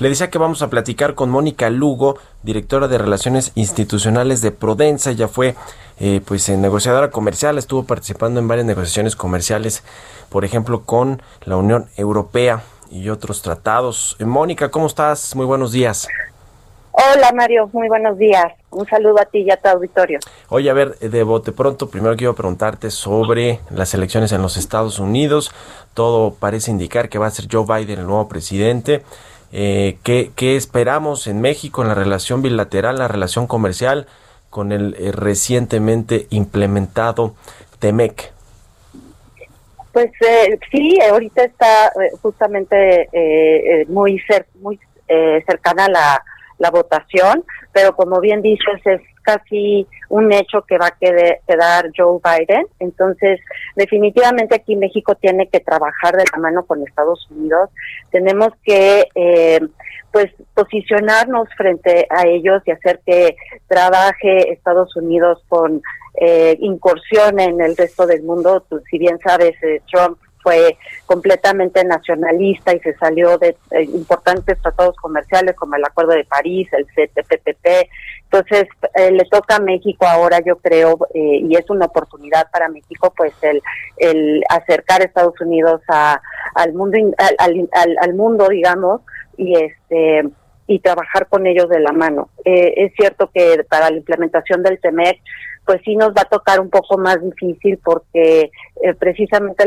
[0.00, 5.10] Le decía que vamos a platicar con Mónica Lugo, directora de Relaciones Institucionales de Prudenza.
[5.10, 5.56] Ella fue
[6.00, 9.84] eh, pues negociadora comercial, estuvo participando en varias negociaciones comerciales,
[10.30, 14.16] por ejemplo, con la Unión Europea y otros tratados.
[14.18, 15.36] Eh, Mónica, ¿cómo estás?
[15.36, 16.08] Muy buenos días.
[16.92, 18.54] Hola Mario, muy buenos días.
[18.70, 20.18] Un saludo a ti y a tu auditorio.
[20.48, 24.98] Oye, a ver, de bote pronto, primero quiero preguntarte sobre las elecciones en los Estados
[24.98, 25.52] Unidos.
[25.92, 29.02] Todo parece indicar que va a ser Joe Biden el nuevo presidente.
[29.52, 34.06] Eh, ¿qué, esperamos en México en la relación bilateral, la relación comercial
[34.48, 37.34] con el eh, recientemente implementado
[37.78, 38.32] TEMEC?
[39.92, 43.08] Pues eh, sí, ahorita está eh, justamente
[43.88, 44.22] muy,
[44.60, 44.78] muy
[45.46, 46.22] cercana la,
[46.58, 52.18] la votación, pero como bien dices, es casi un hecho que va a quedar Joe
[52.24, 52.66] Biden.
[52.80, 53.40] Entonces,
[53.76, 57.70] definitivamente aquí México tiene que trabajar de la mano con Estados Unidos.
[58.10, 59.60] Tenemos que, eh,
[60.12, 63.36] pues, posicionarnos frente a ellos y hacer que
[63.68, 65.80] trabaje Estados Unidos con
[66.14, 68.64] eh, incursión en el resto del mundo.
[68.90, 70.76] si bien sabes, eh, Trump fue
[71.06, 76.68] completamente nacionalista y se salió de eh, importantes tratados comerciales como el Acuerdo de París,
[76.72, 77.88] el CTPP.
[78.32, 82.68] Entonces, eh, le toca a México ahora, yo creo, eh, y es una oportunidad para
[82.68, 83.60] México, pues el,
[83.96, 86.20] el acercar a Estados Unidos a,
[86.54, 86.96] al mundo,
[87.38, 89.00] al, mundo, digamos,
[89.36, 90.28] y este
[90.68, 92.28] y trabajar con ellos de la mano.
[92.44, 95.20] es cierto que para la implementación del TEMEC
[95.70, 98.50] pues sí nos va a tocar un poco más difícil porque
[98.82, 99.64] eh, precisamente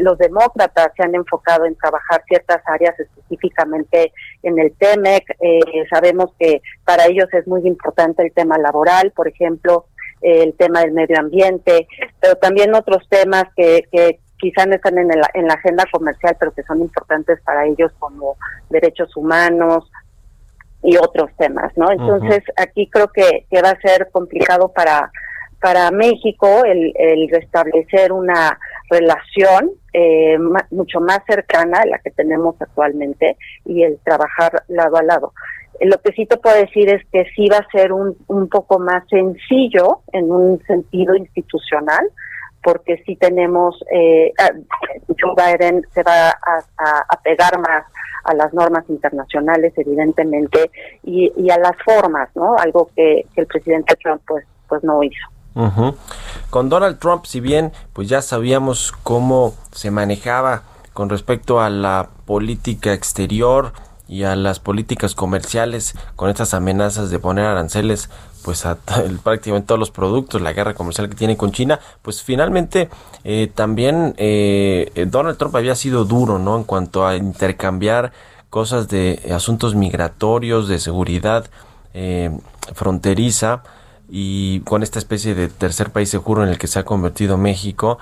[0.00, 5.36] los demócratas se han enfocado en trabajar ciertas áreas específicamente en el TEMEC.
[5.38, 9.84] Eh, sabemos que para ellos es muy importante el tema laboral, por ejemplo,
[10.22, 11.86] el tema del medio ambiente,
[12.18, 16.54] pero también otros temas que, que quizá no están en, en la agenda comercial, pero
[16.54, 18.38] que son importantes para ellos como
[18.70, 19.90] derechos humanos,
[20.82, 21.90] y otros temas, ¿no?
[21.90, 25.10] Entonces, aquí creo que, que va a ser complicado para,
[25.60, 30.38] para México el, el restablecer una relación eh,
[30.70, 35.32] mucho más cercana a la que tenemos actualmente y el trabajar lado a lado.
[35.80, 38.78] Lo que sí te puedo decir es que sí va a ser un, un poco
[38.78, 42.06] más sencillo en un sentido institucional,
[42.66, 44.50] porque sí tenemos, eh, ah,
[45.06, 47.84] Joe Biden se va a, pegar más
[48.24, 50.72] a las normas internacionales, evidentemente,
[51.04, 52.56] y, a las formas, ¿no?
[52.56, 55.94] Algo que, el presidente Trump, pues, pues no hizo.
[56.50, 62.08] Con Donald Trump, si bien, pues ya sabíamos cómo se manejaba con respecto a la
[62.24, 63.74] política exterior
[64.08, 68.08] y a las políticas comerciales con estas amenazas de poner aranceles
[68.42, 68.76] pues a
[69.24, 72.88] prácticamente todos los productos, la guerra comercial que tiene con China, pues finalmente
[73.24, 76.56] eh, también eh, Donald Trump había sido duro, ¿no?
[76.56, 78.12] En cuanto a intercambiar
[78.50, 81.46] cosas de asuntos migratorios, de seguridad
[81.92, 82.30] eh,
[82.74, 83.62] fronteriza
[84.08, 87.98] y con esta especie de tercer país seguro en el que se ha convertido México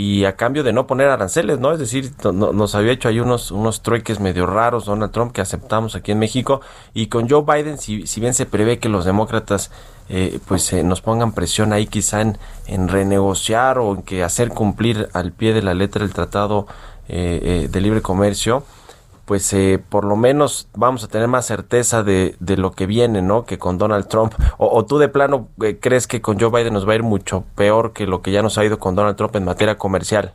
[0.00, 1.72] y a cambio de no poner aranceles, ¿no?
[1.72, 5.96] Es decir, nos había hecho ahí unos, unos trueques medio raros Donald Trump que aceptamos
[5.96, 6.60] aquí en México
[6.94, 9.72] y con Joe Biden, si, bien se prevé que los demócratas
[10.08, 12.38] eh, pues eh, nos pongan presión ahí quizá en,
[12.68, 16.68] en, renegociar o en que hacer cumplir al pie de la letra el tratado
[17.08, 18.62] eh, de libre comercio,
[19.28, 23.20] pues eh, por lo menos vamos a tener más certeza de, de, lo que viene,
[23.20, 23.44] ¿no?
[23.44, 24.32] Que con Donald Trump.
[24.56, 27.44] O, tú de plano eh, crees que con Joe Biden nos va a ir mucho
[27.54, 30.32] peor que lo que ya nos ha ido con Donald Trump en materia comercial.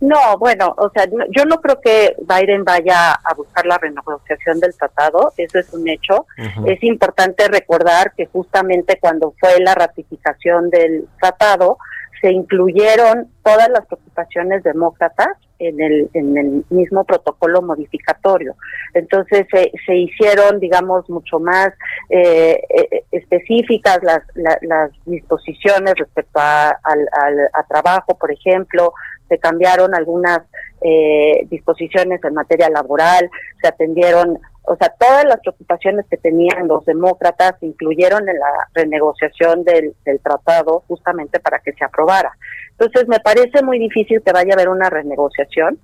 [0.00, 4.74] No, bueno, o sea, yo no creo que Biden vaya a buscar la renegociación del
[4.76, 6.26] tratado, eso es un hecho.
[6.66, 11.78] Es importante recordar que justamente cuando fue la ratificación del tratado,
[12.22, 18.54] se incluyeron todas las preocupaciones demócratas en el, en el mismo protocolo modificatorio.
[18.94, 21.70] Entonces se, hicieron, digamos, mucho más
[22.08, 27.08] eh, eh, específicas las, las disposiciones respecto a, al,
[27.52, 28.94] a trabajo, por ejemplo,
[29.28, 30.42] se cambiaron algunas
[30.80, 33.30] eh, disposiciones en materia laboral,
[33.60, 38.68] se atendieron o sea, todas las preocupaciones que tenían los demócratas se incluyeron en la
[38.74, 42.32] renegociación del, tratado justamente para que se aprobara.
[42.70, 45.78] Entonces, me parece muy difícil que vaya a haber una renegociación,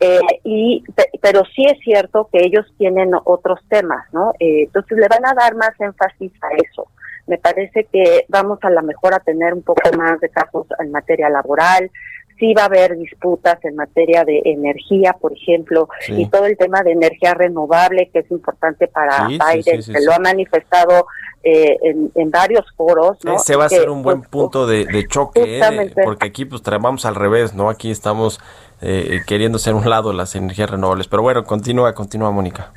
[0.00, 0.84] eh, y
[1.20, 4.32] pero sí es cierto que ellos tienen otros temas, ¿no?
[4.38, 6.86] Eh, entonces, le van a dar más énfasis a eso.
[7.26, 10.92] Me parece que vamos a la mejor a tener un poco más de casos en
[10.92, 11.90] materia laboral,
[12.38, 16.82] sí va a haber disputas en materia de energía, por ejemplo, y todo el tema
[16.82, 21.06] de energía renovable que es importante para Biden, que lo ha manifestado
[21.42, 21.76] eh,
[22.14, 23.16] en, varios foros.
[23.24, 23.36] ¿no?
[23.36, 25.92] Ese va a ser un buen pues, punto de, choque, ¿eh?
[26.04, 27.70] porque aquí pues vamos al revés, ¿no?
[27.70, 28.40] Aquí estamos
[28.82, 31.08] eh, queriendo ser un lado las energías renovables.
[31.08, 32.72] Pero bueno, continúa, continúa, Mónica.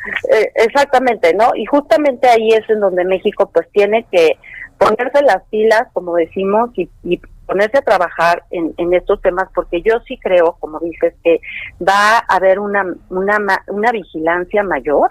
[0.56, 1.52] exactamente, ¿no?
[1.56, 4.38] Y justamente ahí es en donde México pues tiene que
[4.78, 7.20] ponerse las pilas, como decimos, y, y
[7.52, 11.42] ponerse a trabajar en, estos temas, porque yo sí creo, como dices, que
[11.86, 13.38] va a haber una, una,
[13.68, 15.10] una vigilancia mayor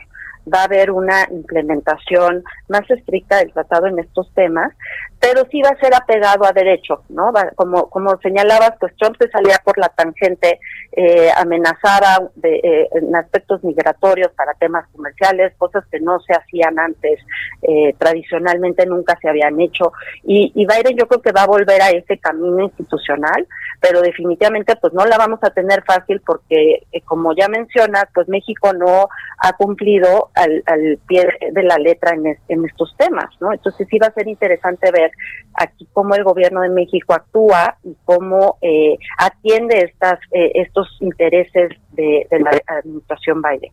[0.53, 4.73] va a haber una implementación más estricta del tratado en estos temas,
[5.21, 7.33] pero sí va a ser apegado a derecho, ¿no?
[7.55, 10.59] como, como señalabas, pues Trump se salía por la tangente,
[10.93, 16.79] eh, amenazaba de, eh, en aspectos migratorios para temas comerciales, cosas que no se hacían
[16.79, 17.21] antes,
[17.63, 19.93] eh, tradicionalmente nunca se habían hecho,
[20.25, 23.47] y, y Biden yo creo que va a volver a ese camino institucional,
[23.81, 28.29] pero definitivamente pues no la vamos a tener fácil porque, eh, como ya mencionas, pues
[28.29, 29.09] México no
[29.39, 33.53] ha cumplido al, al pie de la letra en, en estos temas, ¿no?
[33.53, 35.11] Entonces sí va a ser interesante ver
[35.55, 41.71] aquí cómo el gobierno de México actúa y cómo eh, atiende estas eh, estos intereses
[41.93, 43.73] de, la administración Biden.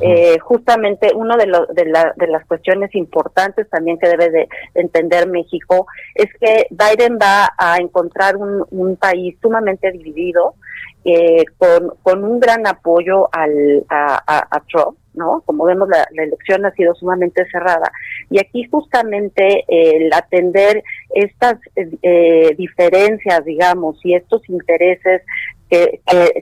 [0.00, 1.84] Eh, justamente una de, de,
[2.16, 7.76] de, las cuestiones importantes también que debe de entender México es que Biden va a
[7.76, 10.54] encontrar un, un país sumamente dividido
[11.04, 14.22] eh, con, con un gran apoyo al, a,
[14.56, 15.42] a, Trump, ¿no?
[15.46, 17.90] Como vemos, la, elección ha sido sumamente cerrada.
[18.30, 20.82] Y aquí justamente el atender
[21.14, 25.22] estas eh, diferencias, digamos, y estos intereses
[25.70, 26.00] que,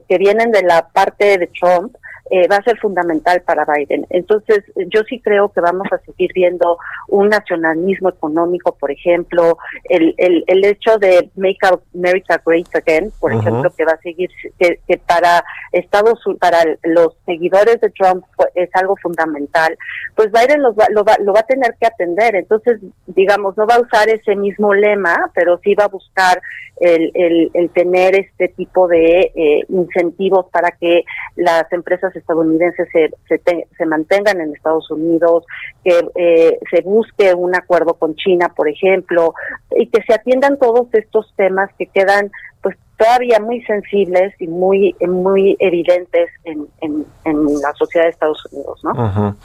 [0.08, 1.94] que, vienen de la parte de Trump,
[2.32, 4.06] eh, va a ser fundamental para Biden.
[4.08, 9.58] Entonces, yo sí creo que vamos a seguir viendo un nacionalismo económico, por ejemplo,
[9.90, 11.58] el, el, el hecho de Make
[11.94, 17.14] America Great Again, por ejemplo, que va a seguir, que, que para Estados para los
[17.26, 18.24] seguidores de Trump
[18.54, 19.76] es algo fundamental,
[20.16, 22.34] pues Biden lo va, lo, va, lo va a tener que atender.
[22.34, 26.40] Entonces, digamos, no va a usar ese mismo lema, pero sí va a buscar
[26.80, 31.04] el, el, el tener este tipo de eh, incentivos para que
[31.36, 33.10] las empresas estadounidenses se,
[33.76, 35.44] se, mantengan en Estados Unidos,
[35.84, 39.34] que eh, se busque un acuerdo con China, por ejemplo,
[39.76, 42.30] y que se atiendan todos estos temas que quedan
[42.62, 47.04] pues todavía muy sensibles y muy muy evidentes en, en,
[47.60, 49.36] la sociedad de Estados Unidos, ¿no?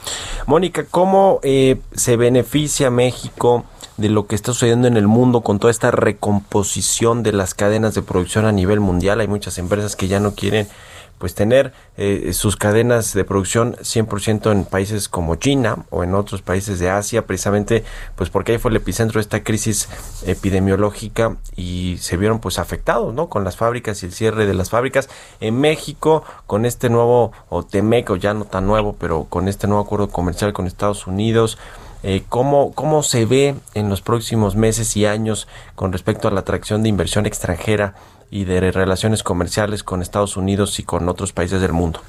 [0.46, 3.64] Mónica, ¿cómo eh, se beneficia México
[3.96, 7.94] de lo que está sucediendo en el mundo con toda esta recomposición de las cadenas
[7.94, 9.20] de producción a nivel mundial?
[9.20, 10.68] Hay muchas empresas que ya no quieren
[11.18, 16.42] pues tener eh, sus cadenas de producción 100% en países como China o en otros
[16.42, 17.84] países de Asia, precisamente
[18.16, 19.88] pues porque ahí fue el epicentro de esta crisis
[20.26, 23.28] epidemiológica y se vieron pues afectados, ¿no?
[23.28, 25.08] Con las fábricas y el cierre de las fábricas.
[25.40, 29.66] En México, con este nuevo, o Temec, o ya no tan nuevo, pero con este
[29.66, 31.58] nuevo acuerdo comercial con Estados Unidos,
[32.02, 36.40] eh, ¿cómo, ¿Cómo se ve en los próximos meses y años con respecto a la
[36.40, 37.94] atracción de inversión extranjera
[38.30, 42.00] y de relaciones comerciales con Estados Unidos y con otros países del mundo?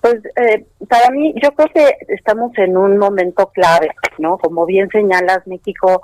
[0.00, 4.38] Pues eh, para mí, yo creo que estamos en un momento clave, ¿no?
[4.38, 6.02] Como bien señalas, México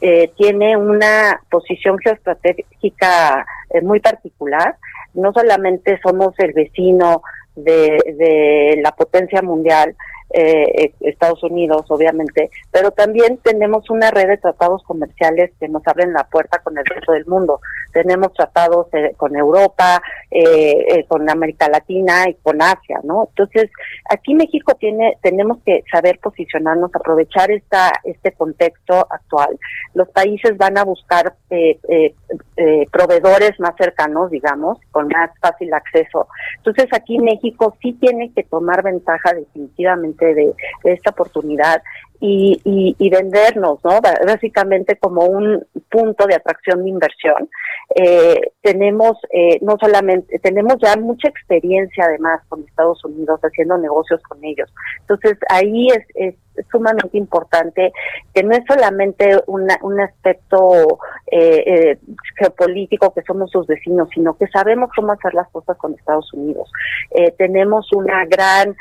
[0.00, 4.76] eh, tiene una posición geoestratégica eh, muy particular.
[5.14, 7.22] No solamente somos el vecino
[7.54, 9.94] de, de la potencia mundial,
[10.30, 16.12] eh, Estados Unidos, obviamente, pero también tenemos una red de tratados comerciales que nos abren
[16.12, 17.60] la puerta con el resto del mundo.
[17.92, 23.28] Tenemos tratados eh, con Europa, eh, eh, con América Latina y con Asia, ¿no?
[23.30, 23.70] Entonces,
[24.10, 29.58] aquí México tiene, tenemos que saber posicionarnos, aprovechar esta, este contexto actual.
[29.94, 36.28] Los países van a buscar eh, eh, proveedores más cercanos, digamos, con más fácil acceso.
[36.58, 41.82] Entonces, aquí México sí tiene que tomar ventaja definitivamente de, esta oportunidad
[42.20, 42.60] y,
[42.98, 44.00] y, vendernos, ¿no?
[44.26, 47.48] Básicamente como un punto de atracción de inversión.
[47.94, 54.20] Eh, tenemos eh, no solamente, tenemos ya mucha experiencia además con Estados Unidos haciendo negocios
[54.28, 54.68] con ellos.
[55.00, 56.34] Entonces ahí es, es
[56.70, 57.92] sumamente importante
[58.34, 60.98] que no es solamente una, un aspecto
[61.30, 61.98] eh, eh,
[62.38, 66.70] geopolítico que somos sus vecinos, sino que sabemos cómo hacer las cosas con Estados Unidos.
[67.10, 68.74] Eh, tenemos una gran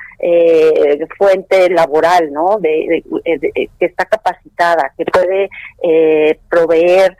[1.17, 2.57] fuente laboral, ¿no?
[2.59, 3.03] De,
[3.79, 5.49] que está capacitada, que puede
[6.49, 7.15] proveer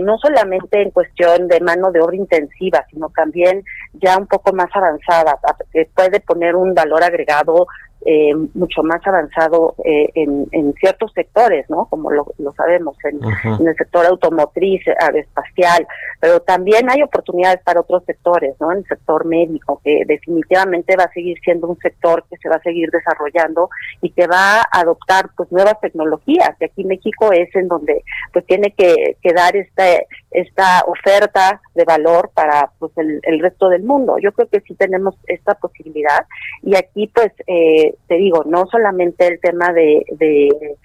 [0.00, 3.62] no solamente en cuestión de mano de obra intensiva, sino también
[3.94, 5.38] ya un poco más avanzada,
[5.72, 7.66] que puede poner un valor agregado
[8.06, 11.86] eh, mucho más avanzado eh, en, en, ciertos sectores, ¿no?
[11.86, 13.20] Como lo, lo sabemos, en,
[13.66, 15.86] el sector automotriz, aeroespacial,
[16.20, 18.70] pero también hay oportunidades para otros sectores, ¿no?
[18.72, 22.56] En el sector médico, que definitivamente va a seguir siendo un sector que se va
[22.56, 23.68] a seguir desarrollando
[24.00, 26.50] y que va a adoptar pues nuevas tecnologías.
[26.60, 29.84] Y aquí México es en donde pues tiene que, que dar esta,
[30.30, 34.16] esta oferta de valor para pues el, el resto del mundo.
[34.20, 36.26] Yo creo que sí tenemos esta posibilidad
[36.62, 40.76] y aquí pues eh, te digo, no solamente el tema de, de,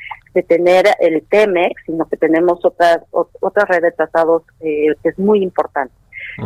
[0.47, 5.43] tener el TEMEX, sino que tenemos otras otra red de tratados eh, que es muy
[5.43, 5.93] importante.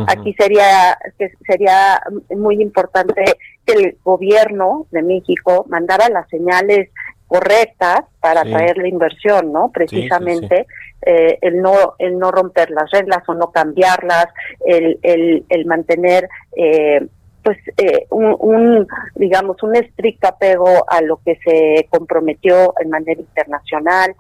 [0.08, 2.02] Aquí sería que sería
[2.36, 3.24] muy importante
[3.66, 6.90] que el gobierno de México mandara las señales
[7.28, 9.70] correctas para traer la inversión, ¿no?
[9.72, 10.66] Precisamente
[11.06, 14.28] eh, el no el no romper las reglas o no cambiarlas,
[14.66, 17.06] el el, el mantener eh,
[17.44, 24.16] pues eh, un, digamos un estricto apego a lo que se comprometió en manera internacional.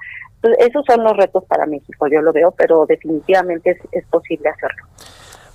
[0.59, 4.85] Esos son los retos para México yo lo veo pero definitivamente es, posible hacerlo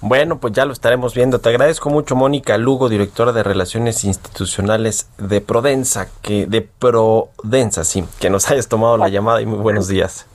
[0.02, 1.38] bueno, pues ya lo estaremos viendo.
[1.38, 8.04] Te agradezco mucho, Mónica Lugo, directora de Relaciones Institucionales de Prodensa, que de Prodensa, sí,
[8.21, 10.26] que nos hayas tomado la llamada y muy buenos días.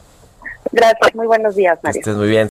[0.71, 2.00] Gracias, muy buenos días, Mario.
[2.00, 2.50] estés muy bien.